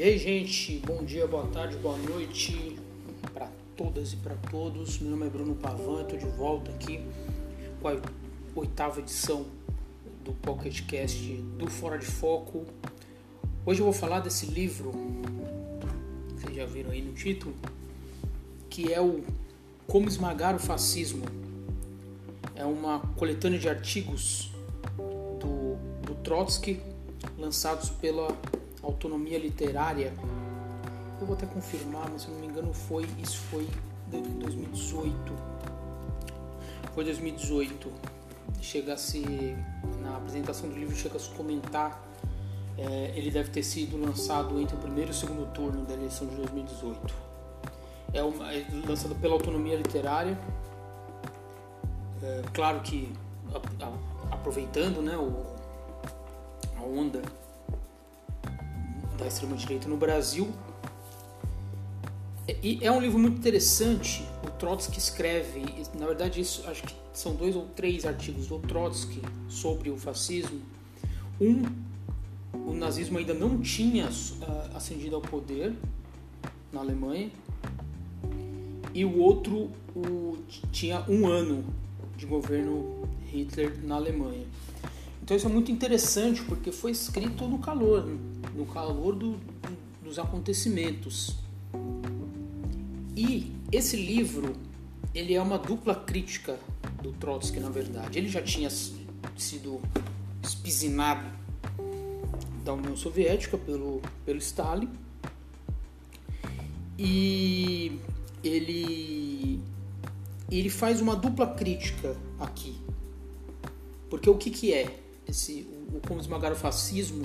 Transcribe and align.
E 0.00 0.02
aí, 0.02 0.16
gente, 0.16 0.78
bom 0.86 1.04
dia, 1.04 1.26
boa 1.26 1.46
tarde, 1.48 1.76
boa 1.76 1.98
noite 1.98 2.78
para 3.34 3.50
todas 3.76 4.14
e 4.14 4.16
para 4.16 4.34
todos. 4.50 4.98
Meu 4.98 5.10
nome 5.10 5.26
é 5.26 5.28
Bruno 5.28 5.54
Pavan, 5.54 6.00
estou 6.00 6.18
de 6.18 6.24
volta 6.24 6.70
aqui 6.70 7.02
com 7.82 7.88
a 7.88 8.00
oitava 8.54 9.00
edição 9.00 9.44
do 10.24 10.32
Pocket 10.32 10.86
Cast 10.86 11.18
do 11.58 11.68
Fora 11.68 11.98
de 11.98 12.06
Foco. 12.06 12.64
Hoje 13.66 13.80
eu 13.80 13.84
vou 13.84 13.92
falar 13.92 14.20
desse 14.20 14.46
livro, 14.46 14.90
vocês 16.30 16.56
já 16.56 16.64
viram 16.64 16.92
aí 16.92 17.02
no 17.02 17.12
título, 17.12 17.54
que 18.70 18.90
é 18.90 19.02
o 19.02 19.22
Como 19.86 20.08
Esmagar 20.08 20.56
o 20.56 20.58
Fascismo. 20.58 21.26
É 22.54 22.64
uma 22.64 23.00
coletânea 23.18 23.58
de 23.58 23.68
artigos 23.68 24.50
do, 24.96 25.76
do 26.06 26.14
Trotsky 26.22 26.80
lançados 27.36 27.90
pela 27.90 28.34
autonomia 28.82 29.38
literária. 29.38 30.12
Eu 31.20 31.26
vou 31.26 31.36
até 31.36 31.46
confirmar, 31.46 32.08
mas 32.10 32.22
se 32.22 32.30
não 32.30 32.38
me 32.38 32.46
engano 32.46 32.72
foi 32.72 33.06
isso 33.18 33.38
foi 33.50 33.68
2018. 34.08 35.32
Foi 36.94 37.04
2018. 37.04 37.92
Chega-se 38.60 39.56
na 40.00 40.16
apresentação 40.16 40.68
do 40.68 40.76
livro 40.76 40.94
chega-se 40.94 41.30
a 41.30 41.36
comentar 41.36 42.10
é, 42.80 43.12
ele 43.14 43.30
deve 43.30 43.50
ter 43.50 43.62
sido 43.62 44.00
lançado 44.00 44.58
entre 44.58 44.74
o 44.74 44.78
primeiro 44.78 45.10
e 45.10 45.12
o 45.12 45.14
segundo 45.14 45.46
turno 45.52 45.84
da 45.84 45.92
eleição 45.92 46.26
de 46.26 46.36
2018. 46.36 47.14
É, 48.14 48.22
uma, 48.22 48.52
é 48.52 48.64
lançado 48.86 49.14
pela 49.16 49.34
autonomia 49.34 49.76
literária. 49.76 50.38
É, 52.22 52.42
claro 52.54 52.80
que 52.80 53.12
a, 53.52 53.84
a, 53.84 54.34
aproveitando 54.34 55.02
né, 55.02 55.16
o, 55.16 55.44
a 56.78 56.82
onda 56.82 57.20
da 59.20 59.26
extrema-direita 59.26 59.88
no 59.88 59.96
Brasil. 59.96 60.50
E 62.62 62.78
é 62.82 62.90
um 62.90 63.00
livro 63.00 63.18
muito 63.18 63.38
interessante. 63.38 64.26
O 64.42 64.50
Trotsky 64.50 64.98
escreve, 64.98 65.62
na 65.96 66.06
verdade, 66.06 66.40
isso 66.40 66.64
acho 66.66 66.82
que 66.82 66.94
são 67.12 67.34
dois 67.34 67.54
ou 67.54 67.66
três 67.76 68.04
artigos 68.04 68.48
do 68.48 68.58
Trotsky 68.58 69.22
sobre 69.48 69.90
o 69.90 69.96
fascismo. 69.96 70.60
Um, 71.40 71.62
o 72.66 72.74
nazismo 72.74 73.18
ainda 73.18 73.32
não 73.32 73.60
tinha 73.60 74.06
uh, 74.06 74.76
ascendido 74.76 75.14
ao 75.14 75.22
poder 75.22 75.74
na 76.72 76.80
Alemanha, 76.80 77.30
e 78.92 79.04
o 79.04 79.18
outro 79.18 79.70
o, 79.94 80.36
tinha 80.72 81.04
um 81.08 81.26
ano 81.26 81.64
de 82.16 82.26
governo 82.26 83.08
Hitler 83.26 83.78
na 83.84 83.96
Alemanha. 83.96 84.44
Então 85.22 85.36
isso 85.36 85.46
é 85.46 85.50
muito 85.50 85.70
interessante 85.70 86.42
porque 86.42 86.72
foi 86.72 86.90
escrito 86.90 87.46
no 87.46 87.58
calor, 87.58 88.08
no 88.54 88.66
calor 88.66 89.14
do, 89.14 89.38
dos 90.02 90.18
acontecimentos. 90.18 91.36
E 93.16 93.52
esse 93.70 93.96
livro 93.96 94.54
ele 95.14 95.34
é 95.34 95.42
uma 95.42 95.58
dupla 95.58 95.94
crítica 95.94 96.58
do 97.02 97.12
Trotsky, 97.12 97.60
na 97.60 97.68
verdade. 97.68 98.18
Ele 98.18 98.28
já 98.28 98.42
tinha 98.42 98.70
sido 98.70 99.80
espizinado 100.42 101.28
da 102.64 102.74
União 102.74 102.96
Soviética 102.96 103.58
pelo, 103.58 104.00
pelo 104.24 104.38
Stalin 104.38 104.90
e 106.98 107.98
ele 108.44 109.60
ele 110.50 110.68
faz 110.68 111.00
uma 111.00 111.14
dupla 111.14 111.46
crítica 111.54 112.16
aqui 112.38 112.76
porque 114.10 114.28
o 114.28 114.36
que 114.36 114.50
que 114.50 114.74
é 114.74 114.98
esse 115.26 115.66
o, 115.92 116.00
como 116.06 116.20
esmagar 116.20 116.52
o 116.52 116.56
fascismo, 116.56 117.24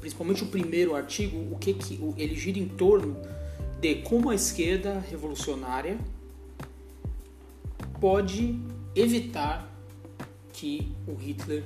principalmente 0.00 0.44
o 0.44 0.46
primeiro 0.46 0.94
artigo, 0.94 1.36
o 1.52 1.58
que 1.58 1.74
que 1.74 2.00
ele 2.16 2.34
gira 2.34 2.58
em 2.58 2.68
torno 2.68 3.16
de 3.80 3.96
como 3.96 4.30
a 4.30 4.34
esquerda 4.34 4.98
revolucionária 5.10 5.98
pode 8.00 8.58
evitar 8.94 9.70
que 10.52 10.92
o 11.06 11.14
Hitler 11.14 11.64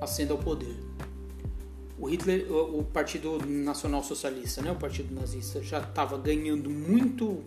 ascenda 0.00 0.32
ao 0.32 0.38
poder. 0.38 0.74
O 1.98 2.06
Hitler, 2.06 2.50
o 2.52 2.84
Partido 2.84 3.38
Nacional 3.46 4.02
Socialista, 4.02 4.60
né, 4.60 4.70
o 4.70 4.76
Partido 4.76 5.14
Nazista, 5.14 5.62
já 5.62 5.80
estava 5.80 6.18
ganhando 6.18 6.68
muito, 6.68 7.42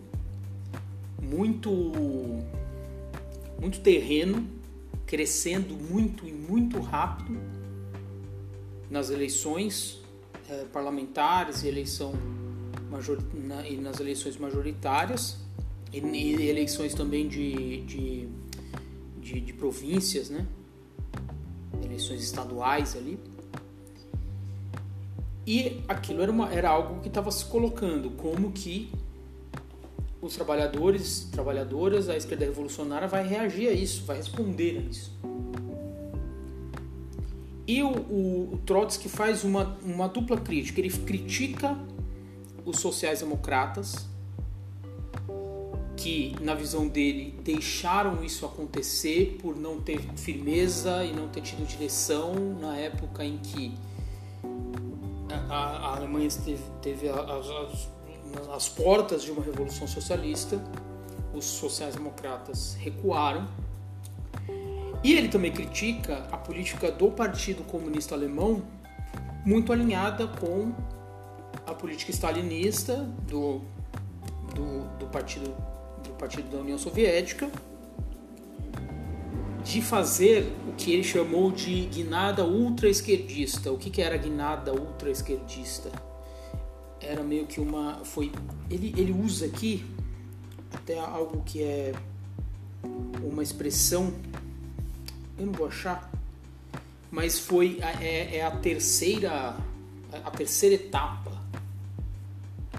muito, 1.20 1.70
muito 3.60 3.80
terreno 3.80 4.60
crescendo 5.10 5.74
muito 5.74 6.24
e 6.24 6.30
muito 6.30 6.78
rápido 6.78 7.36
nas 8.90 9.08
eleições 9.10 10.00
eh, 10.48 10.66
parlamentares 10.72 11.62
e, 11.62 11.68
eleição 11.68 12.12
major, 12.90 13.18
na, 13.32 13.66
e 13.66 13.76
nas 13.76 14.00
eleições 14.00 14.36
majoritárias 14.36 15.38
e, 15.92 15.98
e 16.00 16.48
eleições 16.48 16.92
também 16.92 17.28
de, 17.28 17.82
de, 17.82 18.28
de, 19.20 19.40
de 19.40 19.52
províncias, 19.52 20.28
né? 20.28 20.46
eleições 21.84 22.22
estaduais 22.22 22.96
ali. 22.96 23.18
E 25.46 25.82
aquilo 25.88 26.22
era, 26.22 26.30
uma, 26.30 26.52
era 26.52 26.68
algo 26.68 27.00
que 27.00 27.08
estava 27.08 27.30
se 27.30 27.44
colocando, 27.44 28.10
como 28.10 28.52
que 28.52 28.92
os 30.20 30.34
trabalhadores, 30.34 31.28
trabalhadoras, 31.32 32.08
a 32.08 32.16
esquerda 32.16 32.44
revolucionária 32.44 33.08
vai 33.08 33.26
reagir 33.26 33.68
a 33.68 33.72
isso, 33.72 34.04
vai 34.04 34.18
responder 34.18 34.78
a 34.78 34.90
isso. 34.90 35.12
E 37.70 37.84
o, 37.84 37.88
o, 37.88 38.60
Trotsky 38.66 39.08
faz 39.08 39.44
uma, 39.44 39.78
uma 39.84 40.08
dupla 40.08 40.36
crítica. 40.36 40.80
Ele 40.80 40.90
critica 40.90 41.78
os 42.64 42.80
sociais-democratas, 42.80 44.08
que, 45.96 46.34
na 46.40 46.52
visão 46.52 46.88
dele, 46.88 47.38
deixaram 47.44 48.24
isso 48.24 48.44
acontecer 48.44 49.38
por 49.40 49.56
não 49.56 49.80
ter 49.80 50.00
firmeza 50.16 51.04
e 51.04 51.12
não 51.12 51.28
ter 51.28 51.42
tido 51.42 51.64
direção 51.64 52.34
na 52.60 52.76
época 52.76 53.24
em 53.24 53.38
que 53.38 53.72
a, 55.48 55.54
a 55.54 55.96
Alemanha 55.96 56.28
teve, 56.44 56.64
teve 56.82 57.08
as 57.08 57.88
às 58.52 58.68
portas 58.68 59.22
de 59.22 59.30
uma 59.30 59.44
revolução 59.44 59.86
socialista, 59.86 60.60
os 61.32 61.44
sociais-democratas 61.44 62.74
recuaram. 62.74 63.46
E 65.02 65.14
ele 65.14 65.28
também 65.28 65.50
critica 65.50 66.26
a 66.30 66.36
política 66.36 66.90
do 66.90 67.10
Partido 67.10 67.64
Comunista 67.64 68.14
Alemão, 68.14 68.62
muito 69.44 69.72
alinhada 69.72 70.26
com 70.26 70.72
a 71.66 71.74
política 71.74 72.10
stalinista 72.10 72.96
do, 73.26 73.62
do, 74.54 74.98
do, 74.98 75.06
partido, 75.06 75.54
do 76.04 76.10
Partido 76.18 76.50
da 76.50 76.58
União 76.58 76.76
Soviética, 76.76 77.50
de 79.64 79.80
fazer 79.80 80.52
o 80.68 80.72
que 80.72 80.92
ele 80.92 81.04
chamou 81.04 81.50
de 81.50 81.86
guinada 81.86 82.44
ultra-esquerdista. 82.44 83.72
O 83.72 83.78
que, 83.78 83.88
que 83.88 84.02
era 84.02 84.16
guinada 84.16 84.72
ultra-esquerdista? 84.72 85.90
era 87.00 87.22
meio 87.22 87.46
que 87.46 87.60
uma 87.60 88.04
foi 88.04 88.30
ele, 88.70 88.94
ele 88.96 89.12
usa 89.12 89.46
aqui 89.46 89.84
até 90.72 90.98
algo 90.98 91.42
que 91.44 91.62
é 91.62 91.92
uma 93.22 93.42
expressão 93.42 94.12
eu 95.40 95.46
não 95.46 95.52
vou 95.52 95.66
achar 95.66 96.10
mas 97.10 97.38
foi 97.38 97.78
é, 98.00 98.36
é 98.36 98.44
a 98.44 98.50
terceira 98.50 99.56
a 100.12 100.30
terceira 100.30 100.74
etapa. 100.74 101.40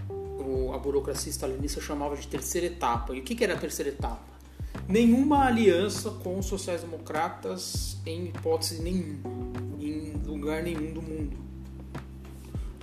O, 0.10 0.74
a 0.74 0.78
burocracia 0.78 1.30
stalinista 1.30 1.80
chamava 1.80 2.16
de 2.16 2.28
terceira 2.28 2.68
etapa. 2.68 3.16
E 3.16 3.20
o 3.20 3.24
que, 3.24 3.36
que 3.36 3.44
era 3.44 3.54
a 3.54 3.58
terceira 3.58 3.90
etapa? 3.90 4.32
Nenhuma 4.88 5.46
aliança 5.46 6.10
com 6.10 6.40
os 6.40 6.46
sociais-democratas 6.46 7.98
em 8.06 8.26
hipótese 8.26 8.82
nenhuma 8.82 9.52
em 9.80 10.14
lugar 10.26 10.62
nenhum 10.62 10.94
do 10.94 11.02
mundo. 11.02 11.38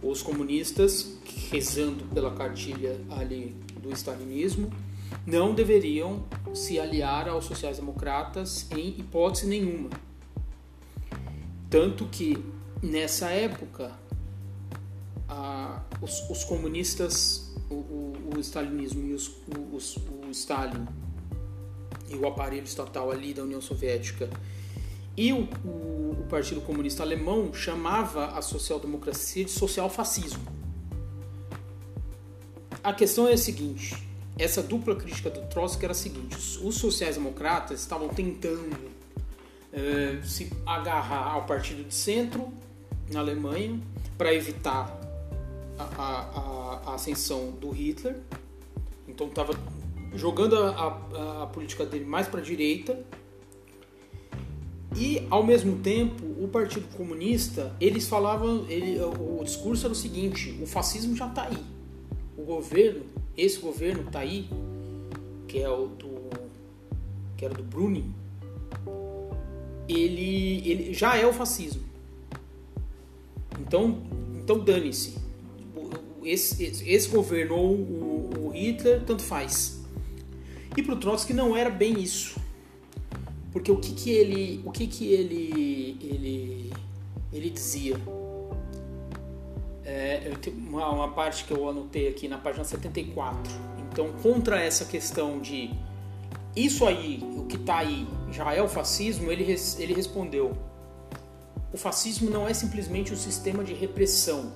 Os 0.02 0.22
comunistas 0.22 1.14
rezando 1.50 2.04
pela 2.06 2.34
cartilha 2.34 2.98
ali 3.10 3.54
do 3.82 3.90
stalinismo, 3.92 4.70
não 5.26 5.54
deveriam 5.54 6.24
se 6.54 6.78
aliar 6.78 7.28
aos 7.28 7.44
sociais-democratas 7.44 8.66
em 8.70 8.88
hipótese 8.98 9.46
nenhuma. 9.46 9.90
Tanto 11.70 12.06
que 12.06 12.42
nessa 12.82 13.28
época 13.28 13.92
a, 15.28 15.82
os, 16.00 16.28
os, 16.30 16.44
comunistas, 16.44 17.54
o, 17.68 17.74
o, 17.74 18.16
o 18.36 18.40
stalinismo 18.40 19.06
e 19.06 19.12
os, 19.12 19.30
os, 19.72 19.96
o 19.96 20.30
Stalin 20.30 20.86
e 22.08 22.16
o 22.16 22.26
aparelho 22.26 22.64
estatal 22.64 23.10
ali 23.10 23.34
da 23.34 23.42
União 23.42 23.60
Soviética 23.60 24.30
e 25.18 25.32
o, 25.32 25.48
o, 25.64 26.16
o 26.20 26.26
Partido 26.30 26.60
Comunista 26.60 27.02
Alemão 27.02 27.52
chamava 27.52 28.28
a 28.28 28.40
social-democracia 28.40 29.44
de 29.44 29.50
social-fascismo. 29.50 30.40
A 32.82 32.92
questão 32.92 33.26
é 33.26 33.32
a 33.32 33.36
seguinte: 33.36 34.07
essa 34.38 34.62
dupla 34.62 34.94
crítica 34.94 35.28
do 35.28 35.40
Trotsky 35.48 35.84
era 35.84 35.92
a 35.92 35.96
seguinte: 35.96 36.36
os 36.62 36.76
sociais-democratas 36.76 37.80
estavam 37.80 38.08
tentando 38.08 38.74
uh, 38.74 40.24
se 40.24 40.50
agarrar 40.64 41.32
ao 41.32 41.44
partido 41.44 41.82
de 41.82 41.94
centro 41.94 42.48
na 43.10 43.20
Alemanha 43.20 43.78
para 44.16 44.32
evitar 44.32 44.98
a, 45.78 45.82
a, 45.84 46.90
a 46.90 46.94
ascensão 46.94 47.50
do 47.52 47.70
Hitler, 47.70 48.16
então 49.06 49.28
estava 49.28 49.54
jogando 50.14 50.56
a, 50.56 50.70
a, 50.70 51.42
a, 51.42 51.46
política 51.46 51.84
dele 51.84 52.04
mais 52.04 52.28
para 52.28 52.40
a 52.40 52.42
direita. 52.42 52.98
E 54.96 55.26
ao 55.28 55.44
mesmo 55.44 55.78
tempo 55.78 56.24
o 56.42 56.48
Partido 56.48 56.88
Comunista 56.96 57.76
eles 57.78 58.08
falavam 58.08 58.64
ele, 58.68 58.98
o 59.00 59.44
discurso 59.44 59.84
era 59.84 59.92
o 59.92 59.94
seguinte 59.94 60.58
o 60.62 60.66
fascismo 60.66 61.14
já 61.14 61.28
está 61.28 61.44
aí. 61.44 61.62
O 62.36 62.42
governo 62.42 63.04
esse 63.38 63.58
governo 63.58 64.02
está 64.02 64.18
aí 64.18 64.50
que 65.46 65.60
é 65.60 65.70
o 65.70 65.86
do 65.86 66.18
que 67.36 67.44
era 67.44 67.54
do 67.54 67.62
Bruning 67.62 68.12
ele, 69.88 70.68
ele 70.68 70.94
já 70.94 71.16
é 71.16 71.26
o 71.26 71.32
fascismo. 71.32 71.82
Então 73.58 74.02
então 74.36 74.58
dane-se. 74.58 75.16
Esse, 76.22 76.62
esse, 76.62 76.88
esse, 76.88 77.08
governo 77.08 77.54
ou 77.54 77.74
o, 77.74 78.30
o 78.46 78.48
Hitler 78.50 79.02
tanto 79.04 79.22
faz. 79.22 79.80
E 80.76 80.82
para 80.82 80.94
o 80.94 80.96
Trotsky 80.98 81.32
não 81.32 81.56
era 81.56 81.70
bem 81.70 81.98
isso. 81.98 82.38
Porque 83.50 83.72
o 83.72 83.76
que, 83.76 83.92
que 83.92 84.10
ele 84.10 84.60
o 84.64 84.70
que, 84.70 84.86
que 84.86 85.12
ele 85.12 85.96
ele 86.00 86.72
ele 87.32 87.50
dizia 87.50 87.96
é, 89.98 90.22
eu 90.24 90.36
tenho 90.38 90.56
uma, 90.56 90.88
uma 90.90 91.08
parte 91.12 91.44
que 91.44 91.52
eu 91.52 91.68
anotei 91.68 92.08
aqui 92.08 92.28
na 92.28 92.38
página 92.38 92.64
74 92.64 93.52
então 93.90 94.12
contra 94.22 94.60
essa 94.60 94.84
questão 94.84 95.40
de 95.40 95.70
isso 96.54 96.86
aí 96.86 97.22
o 97.36 97.44
que 97.46 97.56
está 97.56 97.78
aí 97.78 98.06
já 98.30 98.54
é 98.54 98.62
o 98.62 98.68
fascismo 98.68 99.30
ele 99.30 99.44
ele 99.78 99.94
respondeu. 99.94 100.56
O 101.72 101.76
fascismo 101.76 102.30
não 102.30 102.48
é 102.48 102.54
simplesmente 102.54 103.12
um 103.12 103.16
sistema 103.16 103.62
de 103.62 103.74
repressão 103.74 104.52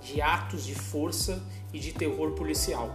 de 0.00 0.20
atos 0.20 0.64
de 0.64 0.74
força 0.74 1.42
e 1.72 1.78
de 1.78 1.92
terror 1.92 2.32
policial. 2.32 2.90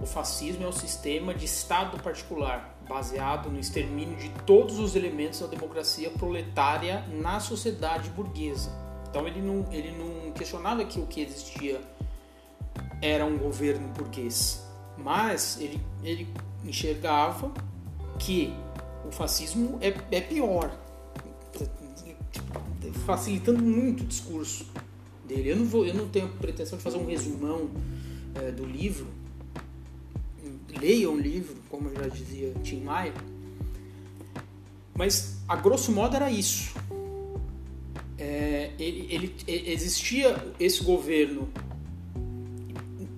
O 0.00 0.06
fascismo 0.06 0.64
é 0.64 0.68
um 0.68 0.72
sistema 0.72 1.32
de 1.32 1.44
Estado 1.44 1.96
particular, 2.02 2.76
baseado 2.88 3.48
no 3.48 3.58
extermínio 3.58 4.16
de 4.16 4.28
todos 4.44 4.78
os 4.78 4.96
elementos 4.96 5.40
da 5.40 5.46
democracia 5.46 6.10
proletária 6.10 7.04
na 7.08 7.40
sociedade 7.40 8.10
burguesa. 8.10 8.70
Então 9.12 9.28
ele 9.28 9.42
não, 9.42 9.66
ele 9.70 9.92
não 9.92 10.32
questionava 10.32 10.82
que 10.86 10.98
o 10.98 11.06
que 11.06 11.20
existia 11.20 11.82
era 13.02 13.26
um 13.26 13.36
governo 13.36 13.86
burguês, 13.88 14.66
mas 14.96 15.60
ele, 15.60 15.78
ele 16.02 16.26
enxergava 16.64 17.52
que 18.18 18.54
o 19.06 19.12
fascismo 19.12 19.78
é, 19.82 19.94
é 20.10 20.20
pior, 20.22 20.74
facilitando 23.04 23.62
muito 23.62 24.02
o 24.02 24.06
discurso 24.06 24.66
dele. 25.28 25.50
Eu 25.50 25.56
não, 25.56 25.66
vou, 25.66 25.84
eu 25.84 25.92
não 25.92 26.08
tenho 26.08 26.30
pretensão 26.30 26.78
de 26.78 26.82
fazer 26.82 26.96
um 26.96 27.04
resumão 27.04 27.68
é, 28.34 28.50
do 28.50 28.64
livro, 28.64 29.08
leiam 30.80 31.12
o 31.12 31.20
livro, 31.20 31.56
como 31.68 31.92
já 31.94 32.08
dizia 32.08 32.54
Tim 32.62 32.80
Maia. 32.80 33.12
Mas, 34.94 35.36
a 35.46 35.54
grosso 35.54 35.92
modo, 35.92 36.16
era 36.16 36.30
isso. 36.30 36.74
É, 38.78 38.82
ele, 38.82 39.34
ele, 39.46 39.70
existia 39.72 40.36
esse 40.58 40.82
governo 40.82 41.48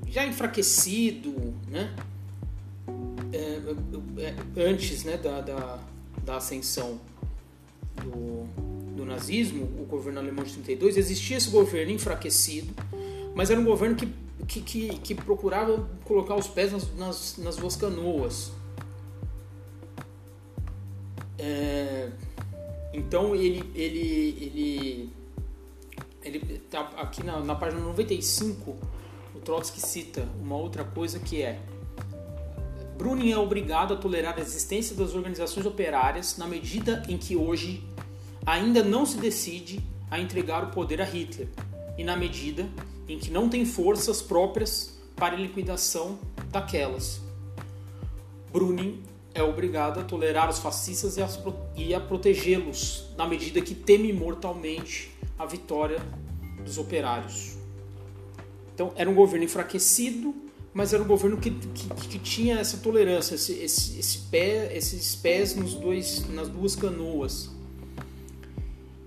já 0.09 0.27
enfraquecido, 0.27 1.55
né? 1.69 1.95
É, 3.33 3.61
é, 4.23 4.65
antes 4.71 5.03
né, 5.05 5.17
da, 5.17 5.41
da, 5.41 5.79
da 6.25 6.37
ascensão 6.37 7.01
do, 7.97 8.47
do 8.95 9.05
nazismo, 9.05 9.65
o 9.81 9.85
governo 9.85 10.21
alemão 10.21 10.45
de 10.45 10.53
32, 10.53 10.97
existia 10.97 11.37
esse 11.37 11.51
governo 11.51 11.91
enfraquecido, 11.93 12.73
mas 13.35 13.51
era 13.51 13.59
um 13.59 13.65
governo 13.65 13.97
que 13.97 14.07
que, 14.47 14.61
que, 14.61 14.89
que 14.99 15.15
procurava 15.15 15.89
colocar 16.05 16.35
os 16.35 16.47
pés 16.47 16.73
nas, 16.73 16.95
nas, 16.97 17.39
nas 17.39 17.57
duas 17.57 17.77
canoas. 17.77 18.53
É, 21.39 22.11
então 22.93 23.35
ele 23.35 23.65
ele 23.75 24.37
ele 24.41 25.13
ele 26.25 26.59
tá 26.71 26.91
aqui 26.97 27.23
na, 27.23 27.41
na 27.41 27.55
página 27.55 27.81
95 27.81 28.77
o 29.35 29.39
Trotsky 29.41 29.81
cita 29.81 30.27
uma 30.41 30.57
outra 30.57 30.85
coisa 30.85 31.19
que 31.19 31.43
é 31.43 31.61
Bruning 32.97 33.33
é 33.33 33.39
obrigado 33.39 33.93
a 33.93 33.97
tolerar 33.97 34.39
a 34.39 34.41
existência 34.41 34.95
das 34.95 35.15
organizações 35.15 35.67
operárias 35.67 36.39
na 36.39 36.47
medida 36.47 37.03
em 37.09 37.19
que 37.19 37.37
hoje 37.37 37.83
ainda 38.47 38.83
não 38.83 39.05
se 39.05 39.17
decide 39.17 39.81
a 40.11 40.21
entregar 40.21 40.65
o 40.65 40.69
poder 40.69 41.01
a 41.01 41.05
Hitler 41.05 41.49
e 41.99 42.05
na 42.05 42.17
medida 42.17 42.69
em 43.09 43.19
que 43.19 43.31
não 43.31 43.49
tem 43.49 43.65
forças 43.65 44.23
próprias 44.23 44.99
para 45.17 45.35
a 45.35 45.39
liquidação 45.39 46.19
daquelas. 46.51 47.21
Bruning 48.53 49.03
é 49.35 49.43
obrigado 49.43 49.99
a 49.99 50.05
tolerar 50.05 50.49
os 50.49 50.61
fascistas 50.61 51.17
e 51.77 51.93
a 51.93 52.01
protegê-los, 52.01 53.09
na 53.17 53.27
medida 53.27 53.61
que 53.61 53.75
teme 53.75 54.13
mortalmente 54.13 55.11
a 55.39 55.47
vitória 55.47 56.01
dos 56.65 56.79
operários. 56.79 57.57
Então, 58.75 58.93
era 58.97 59.09
um 59.09 59.15
governo 59.15 59.45
enfraquecido, 59.45 60.35
mas 60.73 60.93
era 60.93 61.03
um 61.03 61.07
governo 61.07 61.37
que, 61.37 61.51
que, 61.51 62.09
que 62.09 62.19
tinha 62.19 62.59
essa 62.59 62.79
tolerância, 62.79 63.37
esse, 63.37 63.53
esse, 63.53 63.99
esse 63.99 64.19
pé, 64.31 64.77
esses 64.77 65.15
pés 65.15 65.55
nos 65.55 65.75
dois, 65.75 66.29
nas 66.31 66.49
duas 66.49 66.75
canoas. 66.75 67.51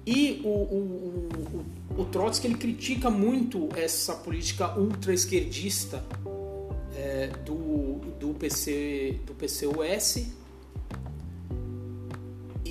E 0.06 0.39
o, 0.45 0.47
o, 0.47 1.65
o, 1.97 2.01
o 2.01 2.06
Trotsky 2.06 2.47
ele 2.47 2.56
critica 2.56 3.09
muito 3.09 3.68
essa 3.75 4.13
política 4.15 4.80
ultra-esquerdista 4.80 6.01
é, 6.95 7.27
do, 7.45 8.00
do, 8.18 8.33
PC, 8.33 9.19
do 9.25 9.33
PCUS 9.33 10.27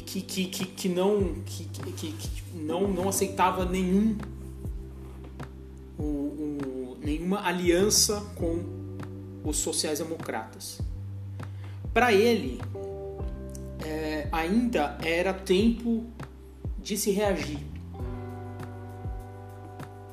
que, 0.07 0.23
que, 0.23 0.47
que, 0.47 0.65
que 0.65 0.89
não, 0.89 1.35
que, 1.45 1.65
que, 1.65 2.13
que, 2.13 2.43
não, 2.55 2.87
não 2.87 3.09
aceitava 3.09 3.65
nenhum, 3.65 4.17
o, 5.99 6.03
o, 6.03 6.99
nenhuma 7.03 7.45
aliança 7.45 8.21
com 8.37 8.63
os 9.45 9.57
sociais-democratas. 9.57 10.81
Para 11.93 12.13
ele, 12.13 12.61
é, 13.85 14.29
ainda 14.31 14.97
era 15.03 15.35
tempo 15.35 16.05
de 16.79 16.97
se 16.97 17.11
reagir. 17.11 17.59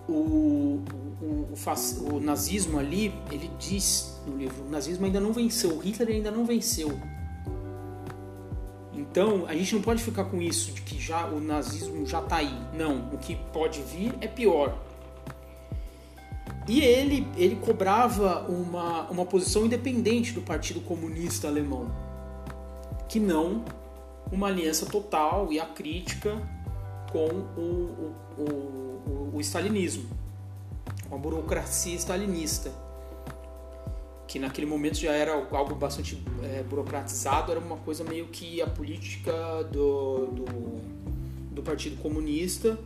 O, 0.10 0.84
o, 1.22 1.53
o, 2.12 2.20
nazismo 2.20 2.79
ali, 2.79 3.13
ele 3.32 3.50
diz 3.60 4.20
no 4.25 4.38
livro, 4.38 4.65
o 4.65 4.70
nazismo 4.70 5.06
ainda 5.06 5.20
não 5.20 5.32
venceu, 5.32 5.77
Hitler 5.79 6.15
ainda 6.15 6.32
não 6.32 6.46
venceu. 6.46 7.00
Então, 9.13 9.46
a 9.48 9.53
gente 9.53 9.75
não 9.75 9.82
pode 9.84 10.01
ficar 10.01 10.24
com 10.24 10.41
isso 10.41 10.72
de 10.72 10.82
que 10.82 11.00
já 11.00 11.27
o 11.27 11.39
nazismo 11.39 12.03
já 12.03 12.17
está 12.17 12.38
aí. 12.38 12.51
Não, 12.74 13.10
o 13.13 13.20
que 13.20 13.36
pode 13.53 13.79
vir 13.84 14.12
é 14.20 14.27
pior. 14.27 14.75
E 16.67 16.82
ele, 16.82 17.27
ele 17.38 17.55
cobrava 17.58 18.43
uma, 18.50 19.03
uma 19.12 19.24
posição 19.24 19.67
independente 19.67 20.32
do 20.34 20.41
Partido 20.41 20.82
Comunista 20.82 21.48
Alemão, 21.48 21.91
que 23.08 23.20
não 23.20 23.63
uma 24.32 24.48
aliança 24.48 24.88
total 24.88 25.53
e 25.53 25.60
a 25.60 25.65
crítica 25.67 26.36
com 27.12 27.27
o, 27.55 28.15
o, 28.36 28.41
o, 28.41 29.32
o 29.36 29.39
stalinismo, 29.41 30.10
com 31.08 31.13
a 31.13 31.20
burocracia 31.20 31.93
stalinista, 31.98 32.72
que 34.27 34.39
naquele 34.39 34.65
momento 34.65 34.98
já 34.98 35.12
era 35.12 35.34
algo 35.34 35.75
bastante 35.75 36.22
é, 36.44 36.63
burocratizado, 36.63 37.51
era 37.51 37.60
uma 37.60 37.77
coisa 37.77 38.03
meio 38.03 38.27
que 38.27 38.62
a 38.62 38.68
política 38.68 39.32
do, 39.72 40.27
do, 40.27 40.46
do 41.51 41.62
Partido 41.62 42.01
Comunista, 42.01 42.80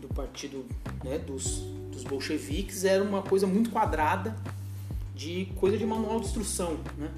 do 0.00 0.08
Partido 0.08 0.64
né, 1.04 1.18
dos, 1.18 1.58
dos 1.90 2.04
bolcheviques, 2.04 2.84
era 2.84 3.02
uma 3.02 3.22
coisa 3.22 3.46
muito 3.46 3.70
quadrada, 3.70 4.36
de 5.14 5.46
coisa 5.56 5.76
de 5.76 5.84
manual 5.84 6.20
de 6.20 6.26
instrução, 6.26 6.78
né? 6.96 7.10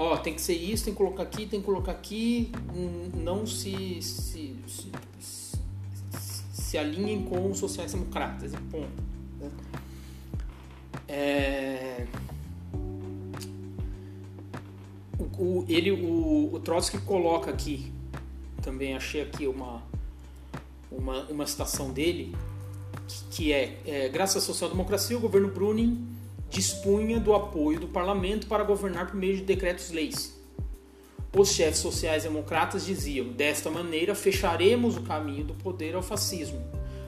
ó, 0.00 0.16
tem 0.16 0.34
que 0.34 0.40
ser 0.40 0.54
isso, 0.54 0.84
tem 0.86 0.94
que 0.94 0.98
colocar 0.98 1.22
aqui, 1.22 1.46
tem 1.46 1.60
que 1.60 1.66
colocar 1.66 1.92
aqui, 1.92 2.50
não 3.14 3.46
se, 3.46 4.00
se, 4.00 4.56
se, 4.66 4.90
se 6.52 6.78
alinhem 6.78 7.22
com 7.22 7.50
os 7.50 7.58
sociais-democratas, 7.58 8.52
ponto. 8.70 9.09
É... 11.10 12.06
O, 15.18 15.24
o, 15.42 15.64
ele, 15.68 15.90
o, 15.90 16.54
o 16.54 16.60
Trotsky 16.60 16.98
coloca 16.98 17.50
aqui, 17.50 17.92
também 18.62 18.94
achei 18.94 19.22
aqui 19.22 19.46
uma, 19.48 19.82
uma, 20.90 21.24
uma 21.24 21.46
citação 21.46 21.90
dele, 21.90 22.34
que, 23.08 23.24
que 23.30 23.52
é, 23.52 23.78
é, 23.84 24.08
graças 24.08 24.42
à 24.44 24.46
social-democracia, 24.46 25.16
o 25.16 25.20
governo 25.20 25.48
Bruning 25.48 26.06
dispunha 26.48 27.18
do 27.18 27.34
apoio 27.34 27.80
do 27.80 27.88
parlamento 27.88 28.46
para 28.46 28.62
governar 28.62 29.06
por 29.08 29.16
meio 29.16 29.36
de 29.36 29.42
decretos-leis. 29.42 30.38
Os 31.36 31.52
chefes 31.52 31.78
sociais 31.78 32.24
democratas 32.24 32.86
diziam: 32.86 33.28
desta 33.28 33.70
maneira 33.70 34.14
fecharemos 34.14 34.96
o 34.96 35.02
caminho 35.02 35.44
do 35.44 35.54
poder 35.54 35.94
ao 35.94 36.02
fascismo. 36.02 36.60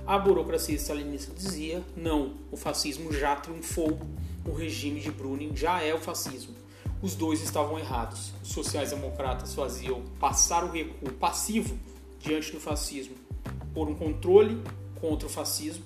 A 0.05 0.19
burocracia 0.19 0.75
stalinista 0.75 1.33
dizia: 1.33 1.83
não, 1.97 2.35
o 2.51 2.57
fascismo 2.57 3.13
já 3.13 3.37
triunfou, 3.37 3.99
o 4.45 4.53
regime 4.53 5.01
de 5.01 5.13
Bruning 5.13 5.55
já 5.55 5.81
é 5.81 5.95
o 5.95 5.99
fascismo. 5.99 6.55
Os 7.01 7.15
dois 7.15 7.41
estavam 7.41 7.79
errados. 7.79 8.33
Os 8.43 8.49
sociais-democratas 8.51 9.55
faziam 9.55 10.03
passar 10.19 10.65
o 10.65 10.71
recuo 10.71 11.13
passivo 11.13 11.79
diante 12.19 12.53
do 12.53 12.61
fascismo 12.61 13.15
por 13.73 13.89
um 13.89 13.95
controle 13.95 14.61
contra 15.01 15.27
o 15.27 15.31
fascismo. 15.31 15.85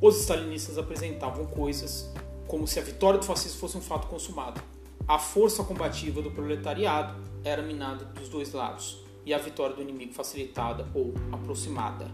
Os 0.00 0.20
stalinistas 0.20 0.78
apresentavam 0.78 1.46
coisas 1.46 2.10
como 2.48 2.66
se 2.66 2.78
a 2.78 2.82
vitória 2.82 3.18
do 3.18 3.24
fascismo 3.24 3.60
fosse 3.60 3.76
um 3.76 3.80
fato 3.80 4.08
consumado. 4.08 4.60
A 5.06 5.18
força 5.18 5.62
combativa 5.62 6.20
do 6.20 6.30
proletariado 6.30 7.14
era 7.44 7.62
minada 7.62 8.04
dos 8.04 8.28
dois 8.28 8.52
lados 8.52 9.02
e 9.24 9.32
a 9.32 9.38
vitória 9.38 9.76
do 9.76 9.82
inimigo 9.82 10.12
facilitada 10.12 10.86
ou 10.94 11.14
aproximada. 11.32 12.10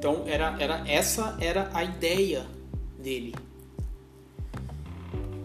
Então 0.00 0.24
era, 0.26 0.56
era 0.58 0.82
essa 0.88 1.36
era 1.42 1.70
a 1.74 1.84
ideia 1.84 2.46
dele. 2.98 3.34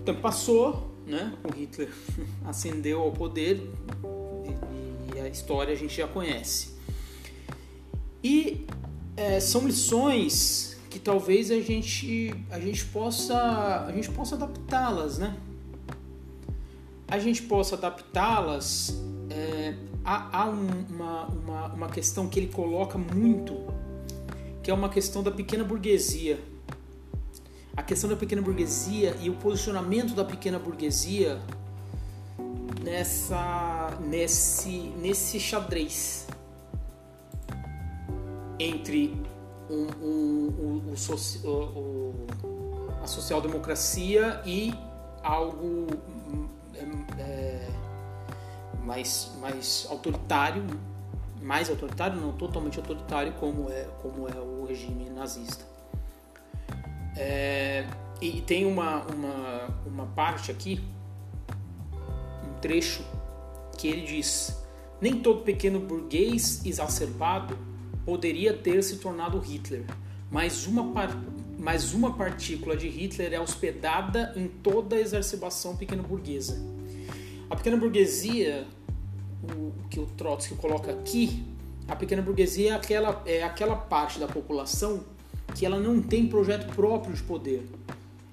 Então 0.01 0.15
passou, 0.15 0.95
né? 1.05 1.33
O 1.43 1.51
Hitler 1.51 1.91
ascendeu 2.45 3.01
ao 3.01 3.11
poder 3.11 3.69
e, 4.45 5.17
e 5.17 5.19
a 5.19 5.27
história 5.27 5.73
a 5.73 5.75
gente 5.75 5.97
já 5.97 6.07
conhece. 6.07 6.73
E 8.23 8.65
é, 9.17 9.41
são 9.41 9.67
lições 9.67 10.77
que 10.89 10.99
talvez 10.99 11.51
a 11.51 11.59
gente 11.59 12.33
a 12.49 12.57
gente 12.57 12.85
possa 12.85 13.85
a 13.85 13.91
gente 13.91 14.09
possa 14.09 14.35
adaptá-las, 14.35 15.17
né? 15.17 15.35
A 17.09 17.19
gente 17.19 17.43
possa 17.43 17.75
adaptá-las 17.75 18.97
é, 19.29 19.75
há, 20.05 20.43
há 20.43 20.45
uma, 20.45 21.25
uma, 21.25 21.65
uma 21.73 21.89
questão 21.89 22.29
que 22.29 22.39
ele 22.39 22.47
coloca 22.47 22.97
muito, 22.97 23.74
que 24.65 24.71
é 24.71 24.73
uma 24.73 24.89
questão 24.89 25.21
da 25.21 25.29
pequena 25.29 25.63
burguesia. 25.63 26.39
A 27.77 27.83
questão 27.83 28.09
da 28.09 28.15
pequena 28.15 28.41
burguesia 28.41 29.15
e 29.21 29.29
o 29.29 29.35
posicionamento 29.35 30.15
da 30.15 30.25
pequena 30.25 30.57
burguesia 30.57 31.39
nessa 32.83 33.95
nesse 34.01 34.91
nesse 34.99 35.39
xadrez 35.39 36.25
entre 38.59 39.15
um, 39.69 39.85
um, 40.01 40.81
um, 40.87 40.93
a 43.03 43.05
social-democracia 43.05 44.41
e 44.47 44.73
algo 45.21 45.85
é, 47.19 47.67
mais, 48.83 49.31
mais 49.39 49.85
autoritário, 49.91 50.65
mais 51.45 51.69
autoritário, 51.69 52.19
não 52.19 52.31
totalmente 52.33 52.79
autoritário, 52.79 53.31
como 53.33 53.69
é, 53.69 53.87
como 54.01 54.27
é 54.27 54.33
o 54.33 54.65
regime 54.65 55.09
nazista. 55.11 55.63
É, 57.15 57.85
e 58.19 58.41
tem 58.41 58.65
uma, 58.65 59.03
uma, 59.03 59.69
uma 59.85 60.05
parte 60.07 60.51
aqui, 60.51 60.81
um 62.43 62.59
trecho, 62.59 63.05
que 63.77 63.87
ele 63.87 64.01
diz: 64.01 64.59
Nem 64.99 65.19
todo 65.21 65.43
pequeno 65.43 65.79
burguês 65.79 66.65
exacerbado 66.65 67.57
poderia 68.03 68.53
ter 68.53 68.81
se 68.81 68.97
tornado 68.97 69.39
Hitler, 69.39 69.85
mas 70.31 70.65
uma, 70.65 70.83
mas 71.59 71.93
uma 71.93 72.13
partícula 72.15 72.75
de 72.75 72.89
Hitler 72.89 73.33
é 73.33 73.39
hospedada 73.39 74.33
em 74.35 74.47
toda 74.47 74.95
a 74.95 74.99
exacerbação 74.99 75.75
pequeno-burguesa. 75.75 76.59
A 77.49 77.55
pequena 77.55 77.77
burguesia, 77.77 78.65
o 79.53 79.73
que 79.89 79.99
o 79.99 80.05
Trotsky 80.05 80.55
coloca 80.55 80.91
aqui, 80.91 81.45
a 81.87 81.95
pequena 81.95 82.21
burguesia 82.21 82.71
é 82.71 82.75
aquela, 82.75 83.21
é 83.25 83.43
aquela 83.43 83.75
parte 83.75 84.19
da 84.19 84.27
população 84.27 85.03
que 85.53 85.65
ela 85.65 85.79
não 85.79 86.01
tem 86.01 86.27
projeto 86.27 86.73
próprio 86.73 87.13
de 87.13 87.23
poder. 87.23 87.67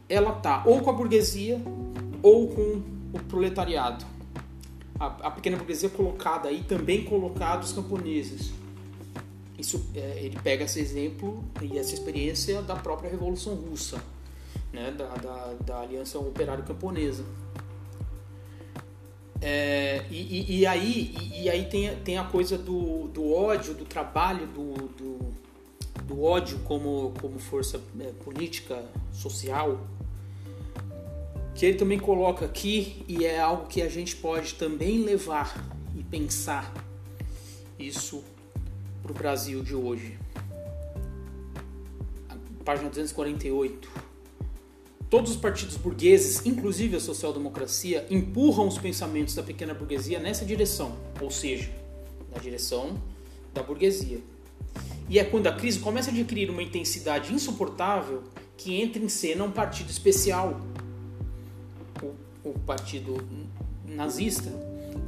Ela 0.08 0.32
tá 0.32 0.62
ou 0.66 0.80
com 0.80 0.90
a 0.90 0.92
burguesia 0.92 1.60
ou 2.22 2.48
com 2.48 2.82
o 3.12 3.18
proletariado. 3.28 4.04
A, 4.98 5.06
a 5.06 5.30
pequena 5.30 5.56
burguesia 5.56 5.88
colocada 5.88 6.48
aí 6.48 6.62
também 6.62 7.04
colocada 7.04 7.62
os 7.62 7.72
camponeses 7.72 8.52
isso, 9.62 9.86
é, 9.94 10.18
ele 10.24 10.36
pega 10.42 10.64
esse 10.64 10.80
exemplo 10.80 11.44
e 11.60 11.78
essa 11.78 11.94
experiência 11.94 12.60
da 12.62 12.74
própria 12.74 13.08
Revolução 13.08 13.54
Russa, 13.54 14.02
né, 14.72 14.90
da, 14.90 15.14
da, 15.14 15.54
da 15.64 15.80
Aliança 15.82 16.18
Operário 16.18 16.64
Camponesa. 16.64 17.24
É, 19.44 20.04
e, 20.08 20.16
e, 20.16 20.60
e, 20.60 20.66
aí, 20.66 21.14
e, 21.20 21.42
e, 21.42 21.50
aí 21.50 21.64
tem, 21.64 21.96
tem 21.96 22.16
a 22.16 22.22
coisa 22.22 22.56
do, 22.56 23.08
do 23.08 23.32
ódio, 23.32 23.74
do 23.74 23.84
trabalho, 23.84 24.46
do, 24.46 24.74
do, 24.88 25.34
do 26.04 26.22
ódio 26.22 26.60
como, 26.60 27.12
como 27.20 27.40
força 27.40 27.80
é, 27.98 28.12
política, 28.24 28.84
social, 29.12 29.80
que 31.56 31.66
ele 31.66 31.76
também 31.76 31.98
coloca 31.98 32.44
aqui 32.44 33.04
e 33.08 33.26
é 33.26 33.40
algo 33.40 33.66
que 33.66 33.82
a 33.82 33.88
gente 33.88 34.14
pode 34.14 34.54
também 34.54 35.02
levar 35.02 35.52
e 35.96 36.04
pensar 36.04 36.72
isso 37.76 38.22
para 39.02 39.10
o 39.10 39.14
Brasil 39.14 39.60
de 39.64 39.74
hoje. 39.74 40.16
Página 42.64 42.88
248. 42.88 44.01
Todos 45.12 45.32
os 45.32 45.36
partidos 45.36 45.76
burgueses, 45.76 46.40
inclusive 46.46 46.96
a 46.96 47.00
social-democracia, 47.00 48.06
empurram 48.08 48.66
os 48.66 48.78
pensamentos 48.78 49.34
da 49.34 49.42
pequena 49.42 49.74
burguesia 49.74 50.18
nessa 50.18 50.42
direção, 50.42 50.96
ou 51.20 51.30
seja, 51.30 51.70
na 52.34 52.40
direção 52.40 52.98
da 53.52 53.62
burguesia. 53.62 54.22
E 55.10 55.18
é 55.18 55.24
quando 55.24 55.48
a 55.48 55.52
crise 55.52 55.80
começa 55.80 56.08
a 56.08 56.14
adquirir 56.14 56.48
uma 56.48 56.62
intensidade 56.62 57.30
insuportável 57.30 58.22
que 58.56 58.80
entra 58.80 59.02
em 59.02 59.08
cena 59.10 59.44
um 59.44 59.50
partido 59.50 59.90
especial, 59.90 60.58
o, 62.02 62.48
o 62.48 62.58
partido 62.60 63.22
nazista, 63.84 64.50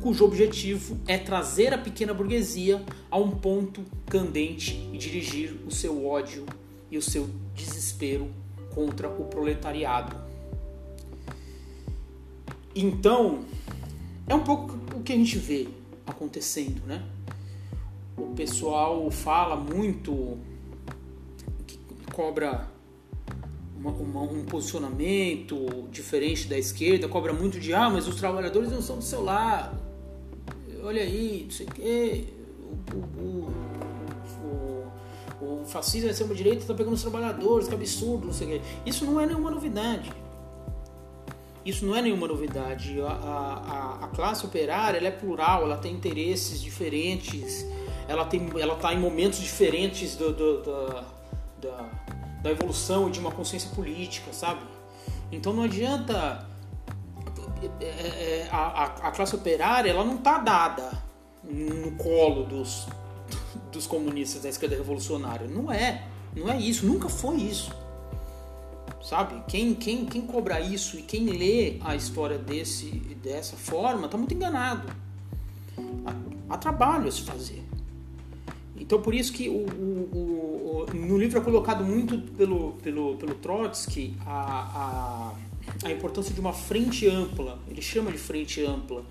cujo 0.03 0.23
objetivo 0.23 0.99
é 1.09 1.17
trazer 1.17 1.73
a 1.73 1.79
pequena 1.79 2.13
burguesia 2.13 2.85
a 3.11 3.17
um 3.17 3.31
ponto 3.31 3.83
candente 4.05 4.87
e 4.93 4.99
dirigir 4.99 5.57
o 5.67 5.71
seu 5.71 6.07
ódio 6.07 6.45
e 6.91 6.99
o 6.99 7.03
seu 7.03 7.27
desespero 7.55 8.44
contra 8.75 9.09
o 9.09 9.25
proletariado. 9.25 10.17
Então, 12.75 13.45
é 14.27 14.35
um 14.35 14.43
pouco 14.43 14.79
o 14.97 15.03
que 15.03 15.13
a 15.13 15.17
gente 15.17 15.39
vê 15.39 15.69
acontecendo, 16.07 16.83
né? 16.87 17.05
O 18.17 18.35
pessoal 18.35 19.11
fala 19.11 19.57
muito 19.57 20.39
que 21.67 21.79
cobra 22.13 22.69
uma, 23.77 23.91
uma, 23.91 24.23
um 24.23 24.45
posicionamento 24.45 25.89
diferente 25.91 26.49
da 26.49 26.59
esquerda, 26.59 27.09
cobra 27.09 27.33
muito 27.33 27.61
de 27.61 27.73
ah, 27.73 27.89
mas 27.91 28.09
os 28.09 28.17
trabalhadores 28.17 28.71
não 28.71 28.83
são 28.83 28.99
do 28.99 29.05
seu 29.05 29.23
lado 29.23 29.85
olha 30.85 31.03
aí, 31.03 31.43
não 31.45 31.51
sei 31.51 31.67
o 31.67 31.71
quê, 31.71 32.25
o, 32.61 32.97
o, 32.97 33.23
o, 33.23 33.53
o 35.65 35.67
fascismo 35.67 36.13
ser 36.13 36.25
uma 36.25 36.35
direita 36.35 36.59
está 36.59 36.75
pegando 36.75 36.93
os 36.93 37.03
trabalhadores, 37.03 37.67
que 37.67 37.75
absurdo, 37.75 38.27
não 38.27 38.35
sei 38.35 38.47
o 38.47 38.51
quê. 38.51 38.61
Isso 38.85 39.07
não 39.07 39.19
é 39.19 39.27
nenhuma 39.27 39.51
novidade. 39.51 40.13
Isso 41.65 41.87
não 41.87 41.97
é 41.97 42.03
nenhuma 42.03 42.29
novidade. 42.29 43.01
A, 43.01 43.07
a, 43.07 44.05
a 44.05 44.09
classe 44.09 44.45
operária 44.45 44.99
é 45.07 45.11
plural, 45.11 45.63
ela 45.63 45.79
tem 45.79 45.93
interesses 45.93 46.61
diferentes, 46.61 47.67
ela 48.07 48.23
está 48.23 48.93
em 48.93 48.99
momentos 48.99 49.41
diferentes 49.41 50.15
do, 50.17 50.33
do, 50.33 50.63
do, 50.63 51.05
da, 51.63 51.91
da 52.43 52.51
evolução 52.51 53.11
de 53.11 53.19
uma 53.19 53.33
consciência 53.33 53.71
política, 53.75 54.33
sabe? 54.35 54.61
Então 55.33 55.55
não 55.55 55.63
adianta 55.63 56.47
é, 57.81 57.87
é, 57.87 58.49
a, 58.53 58.85
a, 58.85 59.11
classe 59.11 59.35
operária 59.35 59.91
ela 59.91 60.05
não 60.05 60.17
está 60.17 60.37
dada 60.39 60.93
no 61.43 61.93
colo 61.93 62.45
dos, 62.45 62.87
dos 63.75 63.87
comunistas 63.87 64.43
da 64.43 64.49
esquerda 64.49 64.77
revolucionária. 64.77 65.47
Não 65.47 65.71
é. 65.71 66.07
Não 66.35 66.51
é 66.51 66.59
isso. 66.59 66.87
Nunca 66.87 67.09
foi 67.09 67.37
isso. 67.37 67.73
Sabe? 69.03 69.43
Quem, 69.49 69.75
quem, 69.75 70.07
quem 70.07 70.23
cobra 70.23 70.61
isso 70.61 70.99
e 70.99 71.03
quem 71.03 71.27
lê 71.27 71.77
a 71.81 71.95
história 71.95 72.39
desse, 72.39 72.87
dessa 73.23 73.57
forma 73.57 74.07
está 74.07 74.17
muito 74.17 74.33
enganado. 74.33 74.89
Há, 76.07 76.55
há, 76.55 76.57
trabalho 76.57 77.09
a 77.09 77.13
se 77.13 77.23
fazer. 77.23 77.63
Então 78.77 79.01
por 79.01 79.15
isso 79.15 79.33
que 79.33 79.49
o, 79.49 79.67
o, 79.67 80.87
o, 80.91 80.95
no 80.95 81.19
livro 81.19 81.39
é 81.39 81.41
colocado 81.43 81.85
muito 81.85 82.19
pelo, 82.33 82.73
pelo, 82.83 83.17
pelo 83.17 83.35
Trotsky 83.35 84.17
a, 84.27 85.33
a 85.33 85.35
a 85.83 85.91
importância 85.91 86.35
de 86.35 86.41
uma 86.41 86.53
frente 86.53 87.09
ampla, 87.09 87.59
ele 87.69 87.83
chama 87.83 88.11
de 88.13 88.19
frente 88.19 88.65
ampla, 88.65 89.05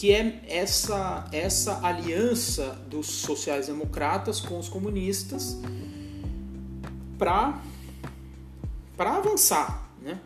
que 0.00 0.14
é 0.14 0.42
essa, 0.48 1.28
essa 1.30 1.86
aliança 1.86 2.70
dos 2.88 3.06
sociais-democratas 3.06 4.40
com 4.40 4.58
os 4.58 4.66
comunistas 4.66 5.58
para 7.18 7.60
avançar, 8.96 9.92
né? 10.00 10.18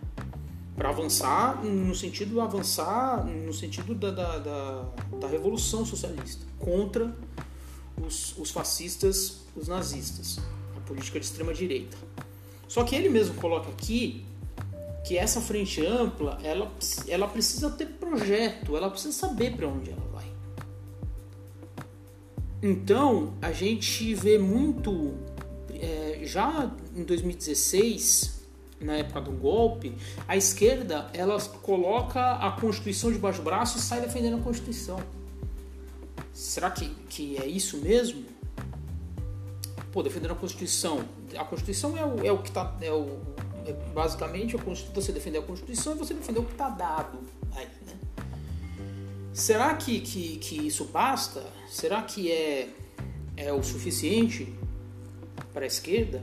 Para 0.76 0.90
avançar 0.90 1.64
no 1.64 1.93
sentido 1.93 2.40
avançar 2.40 3.26
no 3.26 3.52
sentido 3.52 3.97
da, 3.97 4.12
da, 4.12 4.38
da, 4.38 4.83
da 5.19 5.26
revolução 5.26 5.85
socialista 5.85 6.47
contra 6.57 7.12
os, 8.00 8.38
os 8.38 8.52
fascistas, 8.52 9.40
os 9.57 9.66
nazistas, 9.66 10.38
a 10.76 10.81
política 10.87 11.19
de 11.19 11.26
extrema 11.26 11.52
direita. 11.52 11.97
Só 12.69 12.85
que 12.85 12.95
ele 12.95 13.09
mesmo 13.09 13.35
coloca 13.35 13.71
aqui 13.71 14.25
que 15.04 15.18
essa 15.18 15.40
frente 15.40 15.84
ampla, 15.84 16.38
ela, 16.42 16.73
ela 17.06 17.28
precisa 17.28 17.70
ter 17.70 17.87
projeto, 17.87 18.75
ela 18.75 18.90
precisa 18.90 19.12
saber 19.12 19.54
para 19.54 19.68
onde 19.68 19.90
ela 19.90 20.06
vai. 20.11 20.25
Então, 22.62 23.34
a 23.42 23.52
gente 23.52 24.14
vê 24.14 24.38
muito, 24.38 25.12
é, 25.70 26.20
já 26.25 26.75
em 26.96 27.04
2016, 27.04 28.46
na 28.80 28.94
época 28.96 29.20
do 29.20 29.32
golpe, 29.32 29.94
a 30.26 30.38
esquerda 30.38 31.11
ela 31.12 31.38
coloca 31.62 32.37
a 32.37 32.52
Constituição 32.52 33.12
debaixo 33.12 33.40
do 33.40 33.44
braço 33.44 33.76
e 33.76 33.82
sai 33.82 34.00
defendendo 34.00 34.38
a 34.38 34.40
Constituição. 34.40 34.99
Será 36.32 36.70
que, 36.70 36.88
que 37.11 37.37
é 37.37 37.46
isso 37.46 37.76
mesmo? 37.78 38.25
Pô, 39.92 40.02
defendendo 40.02 40.32
a 40.32 40.37
Constituição. 40.37 41.04
A 41.37 41.44
Constituição 41.44 41.96
é 41.96 42.04
o, 42.04 42.26
é 42.26 42.32
o 42.32 42.38
que 42.38 42.49
está. 42.49 42.75
É 42.80 42.90
o, 42.90 43.34
basicamente, 43.94 44.56
você 44.56 45.12
defender 45.12 45.38
a 45.38 45.42
Constituição 45.42 45.94
e 45.94 45.99
você 45.99 46.14
defender 46.14 46.40
o 46.40 46.44
que 46.44 46.52
está 46.52 46.68
dado. 46.68 47.18
Aí, 47.52 47.66
né? 47.87 47.94
Será 49.33 49.75
que, 49.75 50.00
que, 50.00 50.37
que 50.37 50.66
isso 50.66 50.85
basta? 50.85 51.42
Será 51.68 52.02
que 52.02 52.30
é, 52.30 52.68
é 53.37 53.52
o 53.52 53.64
suficiente 53.64 54.54
para 55.52 55.64
a 55.64 55.66
esquerda? 55.66 56.23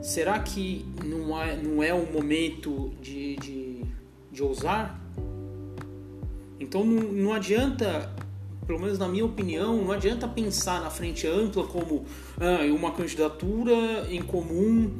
Será 0.00 0.38
que 0.38 0.86
não 1.04 1.40
é, 1.40 1.56
não 1.56 1.82
é 1.82 1.92
o 1.92 2.06
momento 2.12 2.92
de, 3.02 3.34
de, 3.36 3.84
de 4.30 4.42
ousar? 4.42 5.00
Então 6.60 6.84
não, 6.84 7.12
não 7.12 7.32
adianta, 7.32 8.14
pelo 8.64 8.78
menos 8.78 8.98
na 8.98 9.08
minha 9.08 9.24
opinião, 9.24 9.82
não 9.82 9.90
adianta 9.90 10.28
pensar 10.28 10.80
na 10.80 10.90
frente 10.90 11.26
ampla 11.26 11.66
como 11.66 12.04
ah, 12.38 12.64
uma 12.72 12.92
candidatura 12.92 14.06
em 14.08 14.22
comum 14.22 14.90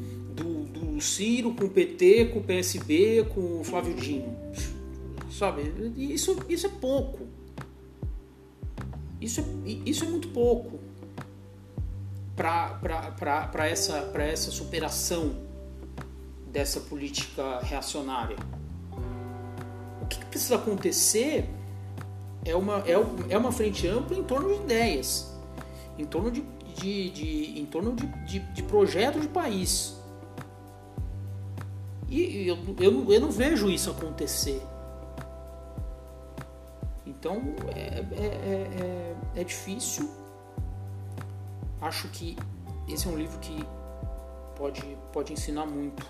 Ciro 1.04 1.54
com 1.54 1.66
o 1.66 1.70
PT, 1.70 2.26
com 2.26 2.38
o 2.40 2.42
PSB, 2.42 3.26
com 3.34 3.61
o 3.61 3.64
Flávio 3.64 3.94
Dino. 3.94 4.37
Sabe? 5.30 5.73
Isso, 5.96 6.37
isso 6.49 6.66
é 6.66 6.70
pouco. 6.70 7.26
Isso 9.20 9.40
é, 9.40 9.44
isso 9.87 10.04
é 10.04 10.08
muito 10.08 10.28
pouco 10.28 10.78
para 12.37 13.68
essa, 13.68 14.12
essa 14.18 14.50
superação 14.50 15.37
dessa 16.46 16.80
política 16.80 17.61
reacionária. 17.61 18.37
O 20.02 20.06
que, 20.06 20.18
que 20.18 20.26
precisa 20.26 20.56
acontecer 20.56 21.49
é 22.44 22.54
uma, 22.54 22.84
é, 22.87 22.92
é 23.30 23.38
uma 23.38 23.50
frente 23.50 23.87
ampla 23.87 24.16
em 24.16 24.23
torno 24.23 24.54
de 24.54 24.62
ideias, 24.62 25.32
em 25.99 26.04
torno 26.04 26.30
de, 26.30 26.44
de, 26.76 27.11
de 27.11 27.61
em 27.61 27.66
torno 27.66 27.94
de, 27.94 28.06
de, 28.26 28.38
de 28.38 28.62
projeto 28.62 29.18
de 29.18 29.28
país. 29.28 29.96
E 32.16 32.49
eu, 32.49 32.59
eu, 32.78 33.12
eu 33.12 33.21
não 33.21 33.30
vejo 33.30 33.68
isso 33.68 33.90
acontecer. 33.90 34.62
Então 37.06 37.42
é, 37.75 37.80
é, 37.80 38.25
é, 38.25 39.14
é, 39.37 39.40
é 39.40 39.44
difícil 39.44 40.09
acho 41.80 42.09
que 42.09 42.37
esse 42.88 43.06
é 43.06 43.11
um 43.11 43.16
livro 43.16 43.38
que 43.38 43.64
pode, 44.56 44.83
pode 45.12 45.33
ensinar 45.33 45.66
muito 45.66 46.04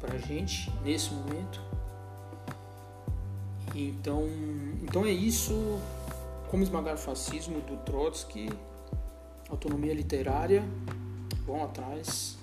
para 0.00 0.14
a 0.14 0.18
gente 0.18 0.70
nesse 0.82 1.12
momento. 1.12 1.60
Então, 3.74 4.24
então 4.82 5.04
é 5.04 5.10
isso. 5.10 5.78
Como 6.50 6.62
esmagar 6.62 6.94
o 6.94 6.98
fascismo 6.98 7.60
do 7.62 7.76
Trotsky, 7.78 8.48
autonomia 9.48 9.92
literária, 9.92 10.62
vão 11.44 11.64
atrás, 11.64 12.36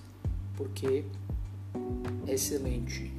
porque 0.58 1.06
é 1.30 1.31
excelente. 2.28 3.12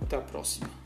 Até 0.00 0.16
a 0.16 0.20
próxima. 0.20 0.77